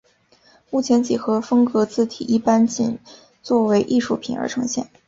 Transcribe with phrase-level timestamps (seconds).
[0.71, 2.97] 目前几何风格字体一般仅
[3.43, 4.89] 作为艺术品而呈现。